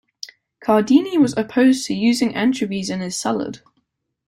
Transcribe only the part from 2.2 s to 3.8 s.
anchovies in his salad.